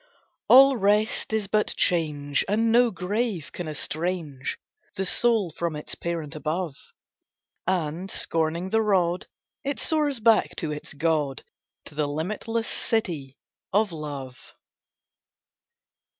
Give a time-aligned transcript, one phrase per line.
[0.49, 4.57] All rest is but change, and no grave can estrange
[4.95, 6.75] The soul from its Parent above;
[7.67, 9.27] And, scorning the rod,
[9.63, 11.43] it soars back to its God,
[11.85, 13.37] To the limitless City
[13.71, 14.55] of Love.